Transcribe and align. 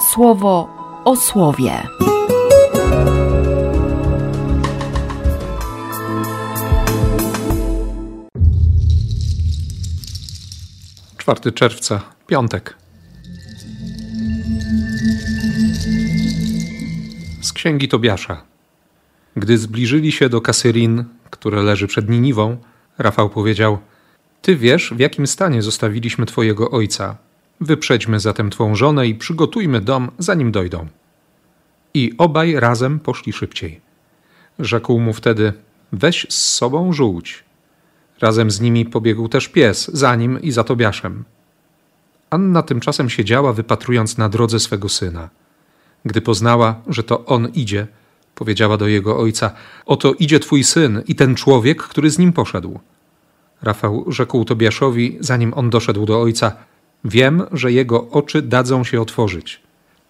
słowo 0.00 0.68
o 1.04 1.16
słowie. 1.16 1.82
4 11.18 11.52
czerwca, 11.52 12.00
piątek. 12.26 12.76
Z 17.40 17.52
księgi 17.52 17.88
Tobiasza. 17.88 18.42
Gdy 19.36 19.58
zbliżyli 19.58 20.12
się 20.12 20.28
do 20.28 20.40
Kasyrin, 20.40 21.04
które 21.30 21.62
leży 21.62 21.86
przed 21.86 22.08
Niniwą, 22.08 22.56
Rafał 22.98 23.30
powiedział: 23.30 23.78
Ty 24.42 24.56
wiesz, 24.56 24.94
w 24.96 24.98
jakim 24.98 25.26
stanie 25.26 25.62
zostawiliśmy 25.62 26.26
twojego 26.26 26.70
ojca. 26.70 27.16
Wyprzedźmy 27.60 28.20
zatem 28.20 28.50
twą 28.50 28.74
żonę 28.74 29.06
i 29.06 29.14
przygotujmy 29.14 29.80
dom, 29.80 30.10
zanim 30.18 30.52
dojdą. 30.52 30.86
I 31.94 32.12
obaj 32.18 32.54
razem 32.54 33.00
poszli 33.00 33.32
szybciej. 33.32 33.80
Rzekł 34.58 35.00
mu 35.00 35.12
wtedy: 35.12 35.52
Weź 35.92 36.26
z 36.28 36.52
sobą 36.52 36.92
żółć 36.92 37.44
Razem 38.20 38.50
z 38.50 38.60
nimi 38.60 38.86
pobiegł 38.86 39.28
też 39.28 39.48
pies, 39.48 39.88
za 39.88 40.16
nim 40.16 40.42
i 40.42 40.50
za 40.50 40.64
Tobiaszem. 40.64 41.24
Anna 42.30 42.62
tymczasem 42.62 43.10
siedziała, 43.10 43.52
wypatrując 43.52 44.18
na 44.18 44.28
drodze 44.28 44.60
swego 44.60 44.88
syna. 44.88 45.28
Gdy 46.04 46.20
poznała, 46.20 46.80
że 46.86 47.02
to 47.02 47.24
on 47.24 47.48
idzie, 47.48 47.86
powiedziała 48.34 48.76
do 48.76 48.86
jego 48.86 49.18
ojca: 49.18 49.50
Oto 49.86 50.12
idzie 50.12 50.40
twój 50.40 50.64
syn 50.64 51.02
i 51.06 51.14
ten 51.14 51.34
człowiek, 51.34 51.82
który 51.82 52.10
z 52.10 52.18
nim 52.18 52.32
poszedł. 52.32 52.80
Rafał 53.62 54.04
rzekł 54.08 54.44
Tobiaszowi, 54.44 55.16
zanim 55.20 55.54
on 55.54 55.70
doszedł 55.70 56.06
do 56.06 56.20
ojca: 56.22 56.56
Wiem, 57.04 57.42
że 57.52 57.72
jego 57.72 58.10
oczy 58.10 58.42
dadzą 58.42 58.84
się 58.84 59.00
otworzyć. 59.00 59.60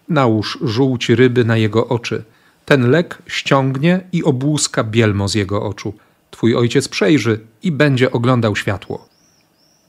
Nałóż 0.09 0.57
żółć 0.61 1.09
ryby 1.09 1.45
na 1.45 1.57
jego 1.57 1.87
oczy. 1.87 2.23
Ten 2.65 2.89
lek 2.89 3.17
ściągnie 3.27 4.01
i 4.11 4.23
obłuska 4.23 4.83
bielmo 4.83 5.27
z 5.27 5.35
jego 5.35 5.63
oczu 5.63 5.93
Twój 6.31 6.55
ojciec 6.55 6.87
przejrzy 6.87 7.39
i 7.63 7.71
będzie 7.71 8.11
oglądał 8.11 8.55
światło. 8.55 9.07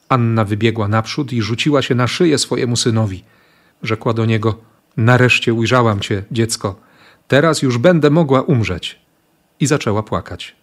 Anna 0.08 0.44
wybiegła 0.44 0.88
naprzód 0.88 1.32
i 1.32 1.42
rzuciła 1.42 1.82
się 1.82 1.94
na 1.94 2.06
szyję 2.06 2.38
swojemu 2.38 2.76
synowi. 2.76 3.24
Rzekła 3.82 4.12
do 4.12 4.26
niego: 4.26 4.58
Nareszcie 4.96 5.54
ujrzałam 5.54 6.00
cię, 6.00 6.22
dziecko. 6.30 6.80
Teraz 7.28 7.62
już 7.62 7.78
będę 7.78 8.10
mogła 8.10 8.42
umrzeć. 8.42 9.00
I 9.60 9.66
zaczęła 9.66 10.02
płakać. 10.02 10.56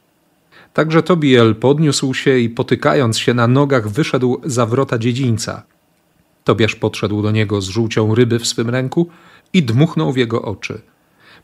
Także 0.73 1.03
Tobiel 1.03 1.55
podniósł 1.55 2.13
się 2.13 2.37
i 2.37 2.49
potykając 2.49 3.19
się 3.19 3.33
na 3.33 3.47
nogach 3.47 3.89
wyszedł 3.89 4.41
za 4.45 4.65
wrota 4.65 4.97
dziedzińca. 4.97 5.63
Tobiasz 6.47 6.75
podszedł 6.75 7.21
do 7.21 7.31
niego 7.31 7.61
z 7.61 7.67
żółcią 7.67 8.15
ryby 8.15 8.39
w 8.39 8.47
swym 8.47 8.69
ręku 8.69 9.09
i 9.53 9.63
dmuchnął 9.63 10.13
w 10.13 10.17
jego 10.17 10.41
oczy. 10.41 10.81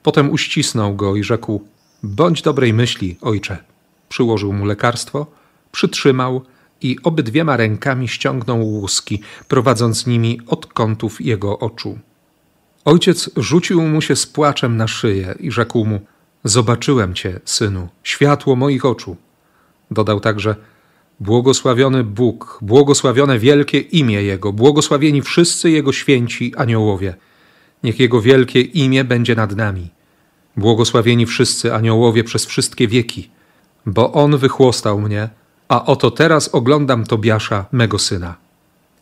Potem 0.04 0.32
uścisnął 0.32 0.96
go 0.96 1.16
i 1.16 1.24
rzekł: 1.24 1.68
Bądź 2.04 2.42
dobrej 2.42 2.74
myśli, 2.74 3.18
ojcze 3.22 3.64
przyłożył 4.10 4.54
mu 4.54 4.66
lekarstwo, 4.66 5.28
przytrzymał 5.72 6.42
i 6.82 6.98
obydwiema 7.04 7.58
rękami 7.58 8.08
ściągnął 8.08 8.64
łuski, 8.64 9.22
prowadząc 9.48 10.08
nimi 10.08 10.40
od 10.48 10.66
kątów 10.66 11.22
jego 11.22 11.60
oczu. 11.60 12.00
Ojciec 12.86 13.30
rzucił 13.38 13.82
mu 13.82 14.02
się 14.02 14.16
z 14.16 14.26
płaczem 14.26 14.78
na 14.78 14.88
szyję 14.88 15.36
i 15.40 15.52
rzekł 15.52 15.86
mu: 15.86 16.00
Zobaczyłem 16.44 17.14
cię, 17.14 17.40
synu, 17.46 17.88
światło 18.04 18.56
moich 18.56 18.86
oczu. 18.86 19.16
Dodał 19.92 20.20
także: 20.20 20.56
Błogosławiony 21.24 22.04
Bóg, 22.04 22.60
błogosławione 22.62 23.40
wielkie 23.40 23.80
imię 23.80 24.24
Jego, 24.24 24.54
błogosławieni 24.54 25.22
wszyscy 25.22 25.72
Jego 25.72 25.94
święci 25.94 26.56
aniołowie. 26.56 27.16
Niech 27.84 28.00
Jego 28.00 28.22
wielkie 28.22 28.62
imię 28.62 29.04
będzie 29.04 29.36
nad 29.36 29.56
nami. 29.56 29.90
Błogosławieni 30.58 31.26
wszyscy 31.26 31.74
aniołowie 31.74 32.24
przez 32.24 32.46
wszystkie 32.46 32.88
wieki 32.88 33.30
bo 33.86 34.12
on 34.12 34.38
wychłostał 34.38 35.00
mnie, 35.00 35.30
a 35.68 35.86
oto 35.86 36.12
teraz 36.12 36.48
oglądam 36.56 37.04
Tobiasza, 37.04 37.66
mego 37.72 38.00
syna. 38.00 38.36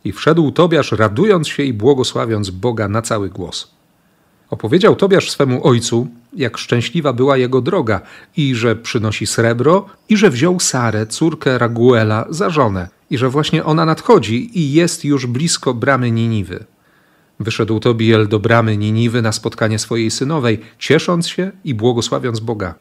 I 0.04 0.12
wszedł 0.12 0.52
Tobiasz, 0.52 0.92
radując 0.92 1.48
się 1.48 1.64
i 1.64 1.74
błogosławiąc 1.74 2.50
Boga 2.50 2.88
na 2.88 3.02
cały 3.02 3.30
głos. 3.30 3.72
Opowiedział 4.50 4.96
Tobiasz 4.96 5.32
swemu 5.32 5.68
ojcu, 5.68 6.08
jak 6.34 6.58
szczęśliwa 6.58 7.14
była 7.14 7.38
jego 7.38 7.62
droga 7.62 8.02
i 8.38 8.56
że 8.56 8.76
przynosi 8.76 9.28
srebro, 9.28 9.86
i 10.10 10.18
że 10.18 10.30
wziął 10.30 10.60
Sarę, 10.60 11.08
córkę 11.08 11.58
Raguela, 11.58 12.26
za 12.30 12.50
żonę, 12.50 12.90
i 13.10 13.18
że 13.18 13.30
właśnie 13.30 13.64
ona 13.66 13.86
nadchodzi 13.86 14.60
i 14.60 14.74
jest 14.74 15.06
już 15.06 15.26
blisko 15.26 15.74
bramy 15.74 16.12
Niniwy. 16.12 16.66
Wyszedł 17.40 17.80
Tobiel 17.80 18.28
do 18.28 18.40
bramy 18.40 18.78
Niniwy 18.78 19.22
na 19.22 19.32
spotkanie 19.32 19.80
swojej 19.80 20.12
synowej, 20.12 20.60
ciesząc 20.80 21.28
się 21.28 21.52
i 21.64 21.74
błogosławiąc 21.74 22.40
Boga. 22.40 22.76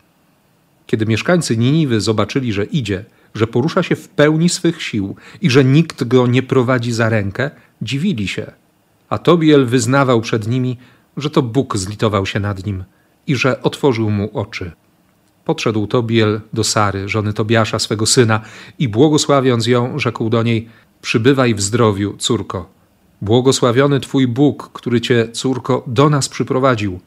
Kiedy 0.87 1.07
mieszkańcy 1.07 1.57
Niniwy 1.57 2.01
zobaczyli, 2.01 2.53
że 2.53 2.65
idzie, 2.65 3.05
że 3.35 3.47
porusza 3.47 3.83
się 3.83 3.97
w 3.97 4.09
pełni 4.09 4.49
swych 4.49 4.83
sił 4.83 5.17
i 5.43 5.51
że 5.51 5.65
nikt 5.65 6.05
go 6.05 6.27
nie 6.27 6.43
prowadzi 6.43 6.93
za 6.93 7.09
rękę, 7.09 7.51
dziwili 7.83 8.29
się. 8.29 8.53
A 9.09 9.19
Tobiel 9.19 9.67
wyznawał 9.67 10.21
przed 10.21 10.49
nimi, 10.49 10.77
że 11.17 11.31
to 11.31 11.43
Bóg 11.43 11.77
zlitował 11.77 12.27
się 12.27 12.41
nad 12.41 12.67
nim 12.67 12.85
i 13.27 13.37
że 13.37 13.63
otworzył 13.63 14.11
mu 14.11 14.31
oczy. 14.39 14.73
Podszedł 15.45 15.87
Tobiel 15.87 16.41
do 16.53 16.65
Sary, 16.65 17.09
żony 17.09 17.33
Tobiasza, 17.33 17.79
swego 17.79 18.07
syna, 18.07 18.41
i 18.79 18.89
błogosławiąc 18.89 19.67
ją, 19.67 19.99
rzekł 19.99 20.31
do 20.31 20.43
niej: 20.43 20.69
Przybywaj 21.03 21.55
w 21.55 21.61
zdrowiu, 21.61 22.17
córko. 22.19 22.69
Błogosławiony 23.23 24.01
Twój 24.01 24.27
Bóg, 24.27 24.71
który 24.73 25.01
Cię, 25.01 25.29
córko, 25.33 25.85
do 25.87 26.11
nas 26.11 26.29
przyprowadził. 26.29 27.01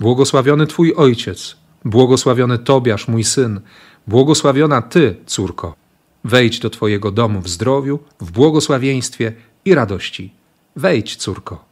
Błogosławiony 0.00 0.66
Twój 0.66 0.94
ojciec, 0.94 1.56
Błogosławiony 1.84 2.58
Tobiasz, 2.58 3.08
mój 3.08 3.24
syn, 3.24 3.60
błogosławiona 4.06 4.82
Ty, 4.82 5.16
córko. 5.26 5.74
Wejdź 6.24 6.58
do 6.58 6.70
Twojego 6.70 7.10
domu 7.10 7.40
w 7.40 7.48
zdrowiu, 7.48 7.98
w 8.20 8.30
błogosławieństwie 8.30 9.32
i 9.64 9.74
radości. 9.74 10.32
Wejdź, 10.76 11.16
córko. 11.16 11.64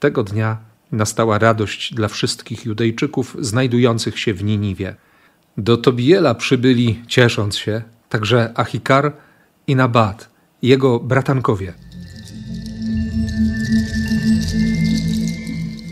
Tego 0.00 0.24
dnia 0.24 0.56
nastała 0.92 1.38
radość 1.38 1.94
dla 1.94 2.08
wszystkich 2.08 2.64
Judejczyków 2.64 3.36
znajdujących 3.40 4.18
się 4.18 4.34
w 4.34 4.44
Niniwie. 4.44 4.94
Do 5.56 5.76
Tobiela 5.76 6.34
przybyli, 6.34 7.02
ciesząc 7.06 7.56
się, 7.56 7.82
także 8.08 8.52
Achikar 8.54 9.12
i 9.66 9.76
Nabat, 9.76 10.30
jego 10.62 11.00
bratankowie. 11.00 11.74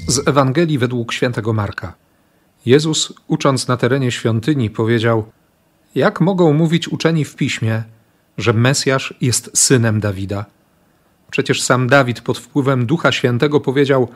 Z 0.07 0.29
Ewangelii 0.29 0.79
według 0.79 1.13
świętego 1.13 1.53
Marka. 1.53 1.95
Jezus, 2.67 3.13
ucząc 3.29 3.69
na 3.69 3.77
terenie 3.77 4.13
świątyni, 4.13 4.71
powiedział: 4.71 5.25
Jak 5.95 6.21
mogą 6.21 6.53
mówić 6.53 6.89
uczeni 6.89 7.25
w 7.25 7.37
piśmie, 7.37 7.83
że 8.39 8.53
Mesjasz 8.53 9.15
jest 9.21 9.51
synem 9.55 10.01
Dawida? 10.01 10.45
Przecież 11.31 11.63
sam 11.63 11.89
Dawid 11.89 12.21
pod 12.21 12.39
wpływem 12.39 12.87
Ducha 12.87 13.13
Świętego 13.13 13.61
powiedział: 13.61 14.09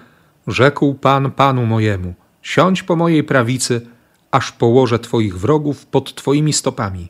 Rzekł 0.48 0.94
Pan 0.94 1.30
Panu 1.30 1.66
mojemu: 1.66 2.14
Siądź 2.42 2.82
po 2.82 2.96
mojej 2.96 3.24
prawicy, 3.24 3.86
aż 4.30 4.52
położę 4.52 4.98
Twoich 4.98 5.38
wrogów 5.38 5.86
pod 5.86 6.14
Twoimi 6.14 6.52
stopami. 6.52 7.08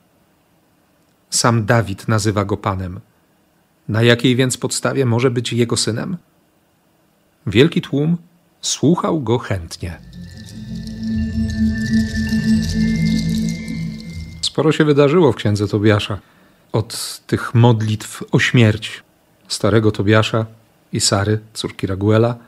Sam 1.31 1.67
Dawid 1.67 2.09
nazywa 2.09 2.45
go 2.45 2.57
Panem. 2.57 3.01
Na 3.89 4.03
jakiej 4.03 4.37
więc 4.37 4.57
podstawie 4.57 5.07
może 5.07 5.31
być 5.31 5.53
jego 5.53 5.77
synem? 5.77 6.17
Wielki 7.47 7.81
tłum 7.81 8.17
słuchał 8.61 9.21
go 9.21 9.39
chętnie. 9.39 9.99
Sporo 14.41 14.73
się 14.73 14.85
wydarzyło 14.85 15.33
w 15.33 15.37
księdze 15.37 15.69
Tobiasza. 15.69 16.19
Od 16.73 17.21
tych 17.27 17.55
modlitw 17.55 18.25
o 18.33 18.39
śmierć 18.39 19.03
starego 19.49 19.93
Tobiasza 19.93 20.47
i 20.93 21.01
Sary, 21.01 21.41
córki 21.55 21.87
Raguela, 21.87 22.48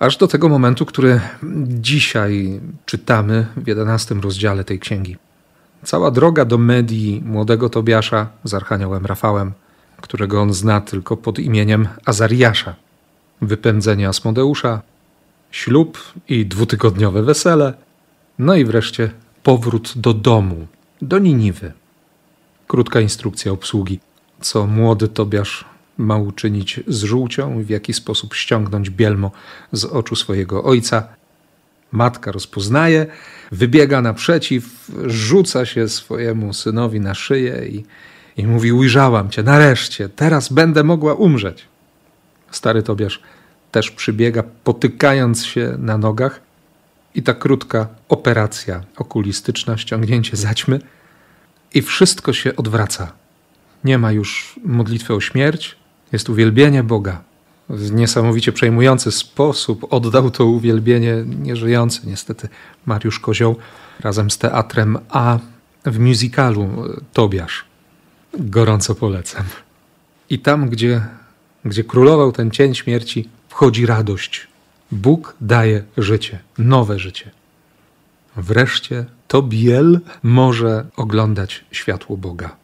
aż 0.00 0.16
do 0.16 0.28
tego 0.28 0.48
momentu, 0.48 0.86
który 0.86 1.20
dzisiaj 1.66 2.60
czytamy 2.86 3.46
w 3.56 3.66
jedenastym 3.66 4.20
rozdziale 4.20 4.64
tej 4.64 4.78
księgi. 4.78 5.16
Cała 5.84 6.10
droga 6.10 6.44
do 6.44 6.58
Medii 6.58 7.22
młodego 7.26 7.68
Tobiasza 7.68 8.28
z 8.44 8.54
Archaniołem 8.54 9.06
Rafałem, 9.06 9.52
którego 10.00 10.42
on 10.42 10.52
zna 10.52 10.80
tylko 10.80 11.16
pod 11.16 11.38
imieniem 11.38 11.88
Azariasza, 12.04 12.74
wypędzenie 13.42 14.08
Asmodeusza, 14.08 14.82
ślub 15.50 15.98
i 16.28 16.46
dwutygodniowe 16.46 17.22
wesele, 17.22 17.74
no 18.38 18.54
i 18.54 18.64
wreszcie 18.64 19.10
powrót 19.42 19.92
do 19.96 20.14
domu, 20.14 20.66
do 21.02 21.18
Niniwy. 21.18 21.72
Krótka 22.66 23.00
instrukcja 23.00 23.52
obsługi, 23.52 24.00
co 24.40 24.66
młody 24.66 25.08
Tobiasz 25.08 25.64
ma 25.98 26.16
uczynić 26.16 26.80
z 26.86 27.02
żółcią 27.02 27.62
w 27.64 27.70
jaki 27.70 27.92
sposób 27.92 28.34
ściągnąć 28.34 28.90
bielmo 28.90 29.30
z 29.72 29.84
oczu 29.84 30.16
swojego 30.16 30.64
ojca. 30.64 31.08
Matka 31.92 32.32
rozpoznaje, 32.32 33.06
wybiega 33.52 34.02
naprzeciw, 34.02 34.90
rzuca 35.06 35.66
się 35.66 35.88
swojemu 35.88 36.52
synowi 36.52 37.00
na 37.00 37.14
szyję 37.14 37.68
i, 37.68 37.84
i 38.36 38.46
mówi: 38.46 38.72
Ujrzałam 38.72 39.30
cię, 39.30 39.42
nareszcie, 39.42 40.08
teraz 40.08 40.52
będę 40.52 40.84
mogła 40.84 41.14
umrzeć. 41.14 41.64
Stary 42.50 42.82
Tobiasz 42.82 43.20
też 43.70 43.90
przybiega, 43.90 44.42
potykając 44.64 45.44
się 45.44 45.74
na 45.78 45.98
nogach. 45.98 46.40
I 47.14 47.22
ta 47.22 47.34
krótka 47.34 47.88
operacja 48.08 48.84
okulistyczna, 48.96 49.76
ściągnięcie 49.76 50.36
zaćmy, 50.36 50.80
i 51.74 51.82
wszystko 51.82 52.32
się 52.32 52.56
odwraca. 52.56 53.12
Nie 53.84 53.98
ma 53.98 54.12
już 54.12 54.60
modlitwy 54.64 55.14
o 55.14 55.20
śmierć, 55.20 55.76
jest 56.12 56.28
uwielbienie 56.28 56.82
Boga. 56.82 57.22
W 57.68 57.92
niesamowicie 57.92 58.52
przejmujący 58.52 59.12
sposób 59.12 59.86
oddał 59.90 60.30
to 60.30 60.46
uwielbienie 60.46 61.24
nieżyjący 61.26 62.00
niestety 62.04 62.48
Mariusz 62.86 63.20
Kozioł 63.20 63.56
razem 64.00 64.30
z 64.30 64.38
teatrem 64.38 64.98
A 65.08 65.38
w 65.84 65.98
musicalu 65.98 66.68
Tobiasz. 67.12 67.64
Gorąco 68.34 68.94
polecam. 68.94 69.44
I 70.30 70.38
tam, 70.38 70.68
gdzie, 70.68 71.06
gdzie 71.64 71.84
królował 71.84 72.32
ten 72.32 72.50
cień 72.50 72.74
śmierci, 72.74 73.28
wchodzi 73.48 73.86
radość. 73.86 74.48
Bóg 74.92 75.36
daje 75.40 75.82
życie, 75.96 76.38
nowe 76.58 76.98
życie. 76.98 77.30
Wreszcie 78.36 79.04
to 79.28 79.42
biel 79.42 80.00
może 80.22 80.86
oglądać 80.96 81.64
światło 81.70 82.16
Boga. 82.16 82.56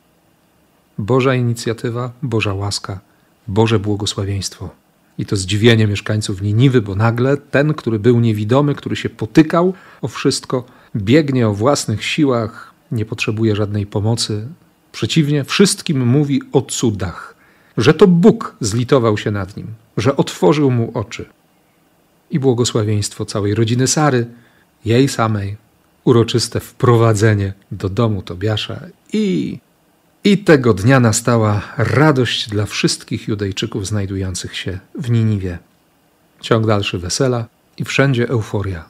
Boża 0.98 1.34
inicjatywa, 1.34 2.12
Boża 2.22 2.54
łaska, 2.54 3.00
Boże 3.48 3.78
błogosławieństwo. 3.78 4.70
I 5.18 5.26
to 5.26 5.36
zdziwienie 5.36 5.86
mieszkańców 5.86 6.42
Niniwy, 6.42 6.82
bo 6.82 6.94
nagle 6.94 7.36
ten, 7.36 7.74
który 7.74 7.98
był 7.98 8.20
niewidomy, 8.20 8.74
który 8.74 8.96
się 8.96 9.08
potykał 9.08 9.74
o 10.02 10.08
wszystko, 10.08 10.64
biegnie 10.96 11.48
o 11.48 11.54
własnych 11.54 12.04
siłach, 12.04 12.74
nie 12.92 13.04
potrzebuje 13.04 13.56
żadnej 13.56 13.86
pomocy. 13.86 14.48
Przeciwnie, 14.92 15.44
wszystkim 15.44 16.06
mówi 16.06 16.42
o 16.52 16.62
cudach, 16.62 17.34
że 17.76 17.94
to 17.94 18.06
Bóg 18.06 18.56
zlitował 18.60 19.18
się 19.18 19.30
nad 19.30 19.56
nim, 19.56 19.66
że 19.96 20.16
otworzył 20.16 20.70
mu 20.70 20.90
oczy. 20.94 21.24
I 22.30 22.38
błogosławieństwo 22.38 23.24
całej 23.24 23.54
rodziny 23.54 23.86
Sary, 23.86 24.26
jej 24.84 25.08
samej, 25.08 25.56
uroczyste 26.04 26.60
wprowadzenie 26.60 27.52
do 27.70 27.88
domu 27.88 28.22
Tobiasza 28.22 28.80
i 29.12 29.58
i 30.26 30.38
tego 30.38 30.74
dnia 30.74 31.00
nastała 31.00 31.62
radość 31.76 32.48
dla 32.48 32.66
wszystkich 32.66 33.28
Judejczyków 33.28 33.86
znajdujących 33.86 34.56
się 34.56 34.78
w 34.94 35.10
Niniwie. 35.10 35.58
Ciąg 36.40 36.66
dalszy 36.66 36.98
wesela 36.98 37.46
i 37.78 37.84
wszędzie 37.84 38.28
euforia. 38.28 38.84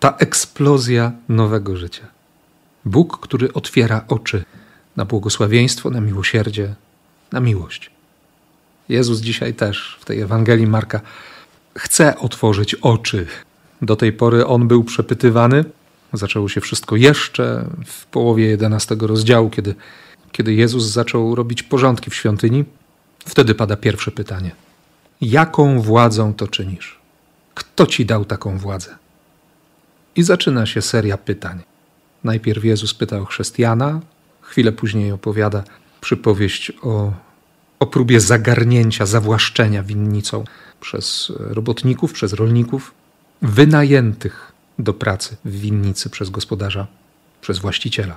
Ta 0.00 0.16
eksplozja 0.18 1.12
nowego 1.28 1.76
życia. 1.76 2.06
Bóg, 2.84 3.18
który 3.20 3.52
otwiera 3.52 4.04
oczy 4.08 4.44
na 4.96 5.04
błogosławieństwo, 5.04 5.90
na 5.90 6.00
miłosierdzie, 6.00 6.74
na 7.32 7.40
miłość. 7.40 7.90
Jezus 8.88 9.20
dzisiaj 9.20 9.54
też 9.54 9.98
w 10.00 10.04
tej 10.04 10.20
Ewangelii 10.20 10.66
Marka 10.66 11.00
chce 11.78 12.18
otworzyć 12.18 12.74
oczy. 12.74 13.26
Do 13.82 13.96
tej 13.96 14.12
pory 14.12 14.46
on 14.46 14.68
był 14.68 14.84
przepytywany. 14.84 15.64
Zaczęło 16.12 16.48
się 16.48 16.60
wszystko 16.60 16.96
jeszcze 16.96 17.64
w 17.86 18.06
połowie 18.06 18.44
11 18.46 18.96
rozdziału, 19.00 19.50
kiedy 19.50 19.74
kiedy 20.34 20.54
Jezus 20.54 20.84
zaczął 20.84 21.34
robić 21.34 21.62
porządki 21.62 22.10
w 22.10 22.14
świątyni, 22.14 22.64
wtedy 23.26 23.54
pada 23.54 23.76
pierwsze 23.76 24.10
pytanie: 24.10 24.50
Jaką 25.20 25.80
władzą 25.80 26.34
to 26.34 26.48
czynisz? 26.48 26.98
Kto 27.54 27.86
ci 27.86 28.06
dał 28.06 28.24
taką 28.24 28.58
władzę? 28.58 28.96
I 30.16 30.22
zaczyna 30.22 30.66
się 30.66 30.82
seria 30.82 31.18
pytań. 31.18 31.62
Najpierw 32.24 32.64
Jezus 32.64 32.94
pyta 32.94 33.18
o 33.18 33.24
chrześcijana, 33.24 34.00
chwilę 34.40 34.72
później 34.72 35.12
opowiada 35.12 35.64
przypowieść 36.00 36.72
o, 36.82 37.12
o 37.80 37.86
próbie 37.86 38.20
zagarnięcia, 38.20 39.06
zawłaszczenia 39.06 39.82
winnicą 39.82 40.44
przez 40.80 41.32
robotników, 41.38 42.12
przez 42.12 42.32
rolników, 42.32 42.94
wynajętych 43.42 44.52
do 44.78 44.94
pracy 44.94 45.36
w 45.44 45.50
winnicy 45.50 46.10
przez 46.10 46.30
gospodarza, 46.30 46.86
przez 47.40 47.58
właściciela. 47.58 48.16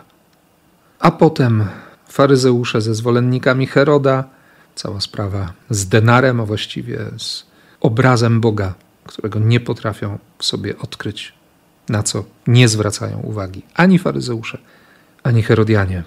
A 0.99 1.11
potem 1.11 1.65
faryzeusze 2.09 2.81
ze 2.81 2.95
zwolennikami 2.95 3.67
Heroda, 3.67 4.23
cała 4.75 5.01
sprawa 5.01 5.53
z 5.69 5.87
denarem, 5.87 6.41
a 6.41 6.45
właściwie 6.45 6.99
z 7.17 7.45
obrazem 7.81 8.41
Boga, 8.41 8.73
którego 9.05 9.39
nie 9.39 9.59
potrafią 9.59 10.17
w 10.37 10.45
sobie 10.45 10.77
odkryć, 10.77 11.33
na 11.89 12.03
co 12.03 12.23
nie 12.47 12.67
zwracają 12.67 13.19
uwagi 13.19 13.61
ani 13.75 13.99
faryzeusze, 13.99 14.57
ani 15.23 15.43
Herodianie. 15.43 16.03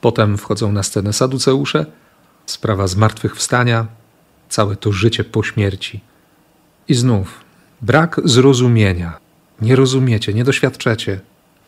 Potem 0.00 0.38
wchodzą 0.38 0.72
na 0.72 0.82
scenę 0.82 1.12
saduceusze, 1.12 1.86
sprawa 2.46 2.86
zmartwychwstania, 2.86 3.86
całe 4.48 4.76
to 4.76 4.92
życie 4.92 5.24
po 5.24 5.42
śmierci. 5.42 6.00
I 6.88 6.94
znów 6.94 7.40
brak 7.82 8.20
zrozumienia. 8.24 9.18
Nie 9.60 9.76
rozumiecie, 9.76 10.34
nie 10.34 10.44
doświadczacie 10.44 11.20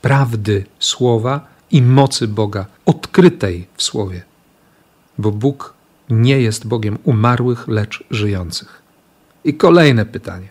prawdy 0.03 0.65
słowa 0.79 1.47
i 1.71 1.83
mocy 1.83 2.29
Boga 2.29 2.67
odkrytej 2.87 3.67
w 3.77 3.83
Słowie. 3.83 4.23
Bo 5.19 5.31
Bóg 5.31 5.75
nie 6.11 6.41
jest 6.41 6.67
Bogiem 6.67 6.99
umarłych, 7.05 7.69
lecz 7.69 8.05
żyjących. 8.11 8.83
I 9.45 9.55
kolejne 9.55 10.07
pytanie. 10.07 10.49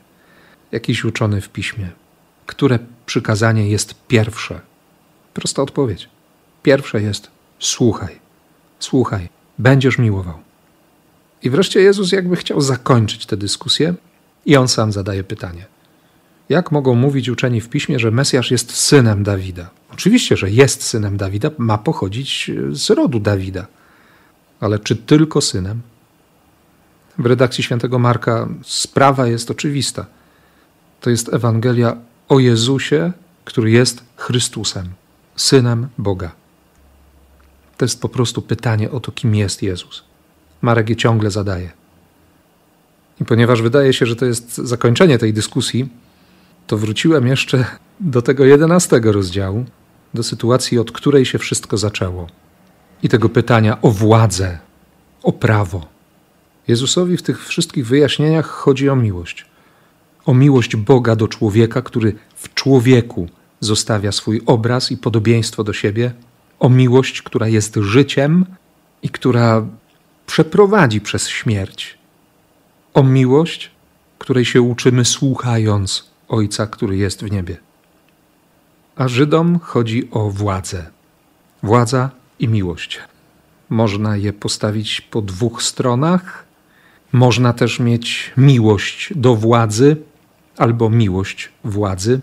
Jakiś 0.71 1.05
uczony 1.05 1.41
w 1.41 1.49
piśmie. 1.49 1.89
Które 2.45 2.79
przykazanie 3.05 3.69
jest 3.69 3.95
pierwsze? 4.07 4.61
Prosta 5.33 5.61
odpowiedź. 5.61 6.09
Pierwsze 6.63 7.01
jest 7.01 7.27
słuchaj. 7.59 8.19
Słuchaj, 8.79 9.29
będziesz 9.57 9.97
miłował. 9.97 10.39
I 11.43 11.49
wreszcie 11.49 11.81
Jezus 11.81 12.11
jakby 12.11 12.35
chciał 12.35 12.61
zakończyć 12.61 13.25
tę 13.25 13.37
dyskusję 13.37 13.93
i 14.45 14.57
on 14.57 14.67
sam 14.67 14.91
zadaje 14.91 15.23
pytanie. 15.23 15.65
Jak 16.49 16.71
mogą 16.71 16.95
mówić 16.95 17.29
uczeni 17.29 17.61
w 17.61 17.69
piśmie, 17.69 17.99
że 17.99 18.11
Mesjasz 18.11 18.51
jest 18.51 18.75
synem 18.75 19.23
Dawida? 19.23 19.69
Oczywiście, 19.93 20.37
że 20.37 20.49
jest 20.49 20.83
synem 20.83 21.17
Dawida, 21.17 21.51
ma 21.57 21.77
pochodzić 21.77 22.51
z 22.71 22.89
rodu 22.89 23.19
Dawida. 23.19 23.67
Ale 24.59 24.79
czy 24.79 24.95
tylko 24.95 25.41
synem? 25.41 25.81
W 27.17 27.25
redakcji 27.25 27.63
świętego 27.63 27.99
Marka 27.99 28.47
sprawa 28.63 29.27
jest 29.27 29.51
oczywista. 29.51 30.05
To 31.01 31.09
jest 31.09 31.33
Ewangelia 31.33 31.97
o 32.29 32.39
Jezusie, 32.39 33.11
który 33.45 33.71
jest 33.71 34.03
Chrystusem, 34.15 34.89
synem 35.35 35.87
Boga. 35.97 36.31
To 37.77 37.85
jest 37.85 38.01
po 38.01 38.09
prostu 38.09 38.41
pytanie 38.41 38.91
o 38.91 38.99
to, 38.99 39.11
kim 39.11 39.35
jest 39.35 39.63
Jezus. 39.63 40.03
Marek 40.61 40.89
je 40.89 40.95
ciągle 40.95 41.31
zadaje. 41.31 41.71
I 43.21 43.25
ponieważ 43.25 43.61
wydaje 43.61 43.93
się, 43.93 44.05
że 44.05 44.15
to 44.15 44.25
jest 44.25 44.57
zakończenie 44.57 45.17
tej 45.17 45.33
dyskusji, 45.33 45.89
to 46.69 46.77
wróciłem 46.77 47.27
jeszcze 47.27 47.65
do 47.99 48.21
tego 48.21 48.45
jedenastego 48.45 49.11
rozdziału, 49.11 49.65
do 50.13 50.23
sytuacji, 50.23 50.79
od 50.79 50.91
której 50.91 51.25
się 51.25 51.37
wszystko 51.39 51.77
zaczęło. 51.77 52.27
I 53.03 53.09
tego 53.09 53.29
pytania 53.29 53.81
o 53.81 53.91
władzę, 53.91 54.59
o 55.23 55.31
prawo. 55.31 55.87
Jezusowi 56.67 57.17
w 57.17 57.21
tych 57.21 57.47
wszystkich 57.47 57.87
wyjaśnieniach 57.87 58.47
chodzi 58.47 58.89
o 58.89 58.95
miłość. 58.95 59.45
O 60.25 60.33
miłość 60.33 60.75
Boga 60.75 61.15
do 61.15 61.27
człowieka, 61.27 61.81
który 61.81 62.15
w 62.35 62.53
człowieku 62.53 63.29
zostawia 63.59 64.11
swój 64.11 64.41
obraz 64.45 64.91
i 64.91 64.97
podobieństwo 64.97 65.63
do 65.63 65.73
siebie, 65.73 66.11
o 66.59 66.69
miłość, 66.69 67.21
która 67.21 67.47
jest 67.47 67.75
życiem 67.75 68.45
i 69.01 69.09
która 69.09 69.65
przeprowadzi 70.25 71.01
przez 71.01 71.27
śmierć, 71.27 71.97
o 72.93 73.03
miłość, 73.03 73.71
której 74.19 74.45
się 74.45 74.61
uczymy 74.61 75.05
słuchając 75.05 76.08
Ojca, 76.29 76.67
który 76.67 76.97
jest 76.97 77.23
w 77.23 77.31
niebie. 77.31 77.57
A 78.95 79.07
Żydom 79.07 79.59
chodzi 79.59 80.07
o 80.11 80.29
władzę. 80.29 80.89
Władza 81.63 82.09
i 82.39 82.47
miłość. 82.47 82.99
Można 83.69 84.17
je 84.17 84.33
postawić 84.33 85.01
po 85.01 85.21
dwóch 85.21 85.63
stronach. 85.63 86.45
Można 87.11 87.53
też 87.53 87.79
mieć 87.79 88.31
miłość 88.37 89.13
do 89.15 89.35
władzy 89.35 89.97
albo 90.57 90.89
miłość 90.89 91.49
władzy. 91.63 92.19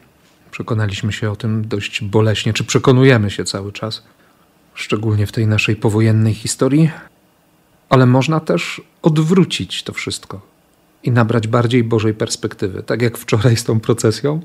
Przekonaliśmy 0.50 1.12
się 1.12 1.30
o 1.30 1.36
tym 1.36 1.68
dość 1.68 2.04
boleśnie, 2.04 2.52
czy 2.52 2.64
przekonujemy 2.64 3.30
się 3.30 3.44
cały 3.44 3.72
czas, 3.72 4.04
szczególnie 4.74 5.26
w 5.26 5.32
tej 5.32 5.46
naszej 5.46 5.76
powojennej 5.76 6.34
historii. 6.34 6.90
Ale 7.88 8.06
można 8.06 8.40
też 8.40 8.80
odwrócić 9.02 9.82
to 9.82 9.92
wszystko 9.92 10.55
i 11.06 11.10
nabrać 11.10 11.48
bardziej 11.48 11.84
Bożej 11.84 12.14
perspektywy, 12.14 12.82
tak 12.82 13.02
jak 13.02 13.18
wczoraj 13.18 13.56
z 13.56 13.64
tą 13.64 13.80
procesją 13.80 14.40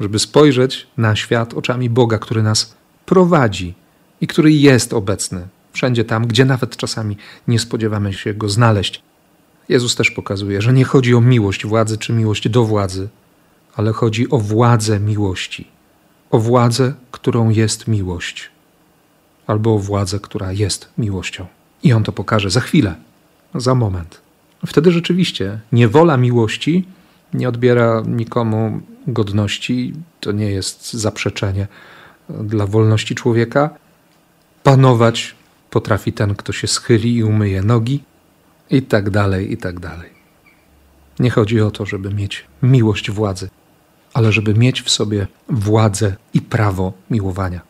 żeby 0.00 0.18
spojrzeć 0.18 0.86
na 0.96 1.16
świat 1.16 1.54
oczami 1.54 1.90
Boga, 1.90 2.18
który 2.18 2.42
nas 2.42 2.74
prowadzi 3.06 3.74
i 4.20 4.26
który 4.26 4.52
jest 4.52 4.92
obecny 4.92 5.48
wszędzie 5.72 6.04
tam, 6.04 6.26
gdzie 6.26 6.44
nawet 6.44 6.76
czasami 6.76 7.16
nie 7.48 7.58
spodziewamy 7.58 8.12
się 8.12 8.34
go 8.34 8.48
znaleźć. 8.48 9.02
Jezus 9.68 9.96
też 9.96 10.10
pokazuje, 10.10 10.62
że 10.62 10.72
nie 10.72 10.84
chodzi 10.84 11.14
o 11.14 11.20
miłość 11.20 11.66
władzy 11.66 11.98
czy 11.98 12.12
miłość 12.12 12.48
do 12.48 12.64
władzy, 12.64 13.08
ale 13.74 13.92
chodzi 13.92 14.30
o 14.30 14.38
władzę 14.38 15.00
miłości, 15.00 15.68
o 16.30 16.38
władzę, 16.38 16.94
którą 17.10 17.50
jest 17.50 17.88
miłość, 17.88 18.50
albo 19.46 19.74
o 19.74 19.78
władzę, 19.78 20.20
która 20.20 20.52
jest 20.52 20.88
miłością. 20.98 21.46
I 21.82 21.92
on 21.92 22.02
to 22.04 22.12
pokaże 22.12 22.50
za 22.50 22.60
chwilę, 22.60 22.94
za 23.54 23.74
moment, 23.74 24.23
Wtedy 24.66 24.92
rzeczywiście 24.92 25.60
niewola 25.72 26.16
miłości 26.16 26.84
nie 27.34 27.48
odbiera 27.48 28.02
nikomu 28.06 28.80
godności, 29.06 29.94
to 30.20 30.32
nie 30.32 30.50
jest 30.50 30.92
zaprzeczenie 30.92 31.66
dla 32.28 32.66
wolności 32.66 33.14
człowieka. 33.14 33.70
Panować 34.62 35.34
potrafi 35.70 36.12
ten, 36.12 36.34
kto 36.34 36.52
się 36.52 36.66
schyli 36.66 37.16
i 37.16 37.24
umyje 37.24 37.62
nogi, 37.62 38.02
i 38.70 38.82
tak 38.82 39.10
dalej, 39.10 39.52
i 39.52 39.56
tak 39.56 39.80
dalej. 39.80 40.10
Nie 41.18 41.30
chodzi 41.30 41.60
o 41.60 41.70
to, 41.70 41.86
żeby 41.86 42.14
mieć 42.14 42.44
miłość 42.62 43.10
władzy, 43.10 43.48
ale 44.12 44.32
żeby 44.32 44.54
mieć 44.54 44.82
w 44.82 44.90
sobie 44.90 45.26
władzę 45.48 46.16
i 46.34 46.40
prawo 46.40 46.92
miłowania. 47.10 47.60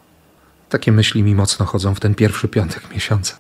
Takie 0.69 0.93
myśli 0.93 1.23
mi 1.23 1.35
mocno 1.35 1.67
chodzą 1.67 1.95
w 1.95 2.01
ten 2.01 2.15
pierwszy 2.15 2.49
piątek 2.49 2.95
miesiąca, 2.95 3.37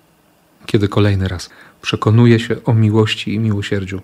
kiedy 0.66 0.88
kolejny 0.88 1.28
raz 1.28 1.50
przekonuje 1.83 2.40
się 2.40 2.64
o 2.64 2.75
miłości 2.75 3.35
i 3.35 3.38
miłosierdziu, 3.38 4.00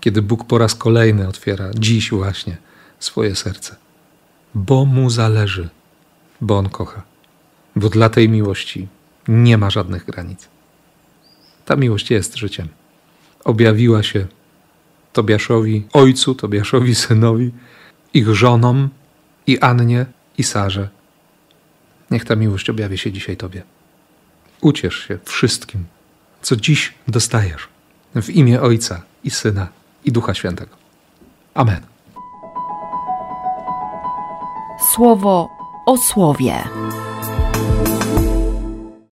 kiedy 0.00 0.22
Bóg 0.22 0.44
po 0.44 0.58
raz 0.58 0.74
kolejny 0.74 1.28
otwiera 1.28 1.70
dziś 1.74 2.10
właśnie 2.10 2.56
swoje 2.98 3.36
serce, 3.36 3.76
bo 4.54 4.84
mu 4.84 5.10
zależy, 5.10 5.68
bo 6.40 6.58
on 6.58 6.68
kocha, 6.68 7.02
bo 7.76 7.88
dla 7.88 8.08
tej 8.08 8.28
miłości 8.28 8.88
nie 9.28 9.58
ma 9.58 9.70
żadnych 9.70 10.04
granic. 10.04 10.48
Ta 11.64 11.76
miłość 11.76 12.10
jest 12.10 12.36
życiem. 12.36 12.68
Objawiła 13.44 14.02
się 14.02 14.26
Tobiaszowi 15.12 15.86
ojcu, 15.92 16.34
Tobiaszowi 16.34 16.94
synowi, 16.94 17.52
ich 18.14 18.34
żonom 18.34 18.88
i 19.46 19.58
Annie 19.58 20.06
i 20.38 20.42
Sarze. 20.42 20.88
Niech 22.10 22.24
ta 22.24 22.36
miłość 22.36 22.70
objawi 22.70 22.98
się 22.98 23.12
dzisiaj 23.12 23.36
Tobie. 23.36 23.75
Uciesz 24.60 24.94
się 25.08 25.18
wszystkim, 25.24 25.84
co 26.42 26.56
dziś 26.56 26.94
dostajesz 27.08 27.68
w 28.14 28.30
imię 28.30 28.60
Ojca 28.60 29.02
i 29.24 29.30
Syna 29.30 29.68
i 30.04 30.12
Ducha 30.12 30.34
Świętego. 30.34 30.76
Amen. 31.54 31.80
Słowo 34.94 35.48
o 35.86 35.96
słowie. 35.96 36.64